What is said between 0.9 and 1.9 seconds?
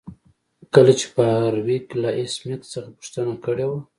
چې فارویک